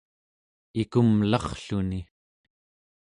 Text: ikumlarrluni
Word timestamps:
ikumlarrluni 0.81 1.99